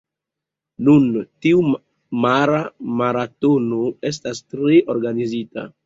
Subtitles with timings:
[0.87, 1.05] Nun,
[1.47, 1.59] tiu
[2.25, 2.65] mara
[3.03, 5.73] maratono estas tre organizita.